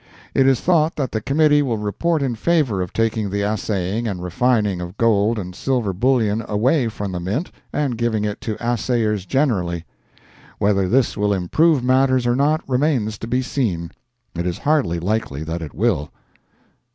It 0.33 0.47
is 0.47 0.59
thought 0.59 0.95
that 0.95 1.11
the 1.11 1.21
committee 1.21 1.61
will 1.61 1.77
report 1.77 2.23
in 2.23 2.33
favor 2.33 2.81
of 2.81 2.91
taking 2.91 3.29
the 3.29 3.43
assaying 3.43 4.07
and 4.07 4.23
refining 4.23 4.81
of 4.81 4.97
gold 4.97 5.37
and 5.37 5.53
silver 5.55 5.93
bullion 5.93 6.43
away 6.47 6.87
from 6.87 7.11
the 7.11 7.19
Mint 7.19 7.51
and 7.71 7.99
giving 7.99 8.25
it 8.25 8.41
to 8.41 8.57
assayers 8.59 9.27
generally. 9.27 9.85
Whether 10.57 10.87
this 10.89 11.15
will 11.15 11.33
improve 11.33 11.83
matters 11.83 12.25
or 12.25 12.35
not, 12.35 12.67
remains 12.67 13.19
to 13.19 13.27
be 13.27 13.43
seen. 13.43 13.91
It 14.33 14.47
is 14.47 14.57
hardly 14.57 14.99
likely 14.99 15.43
that 15.43 15.61
it 15.61 15.75
will. 15.75 16.09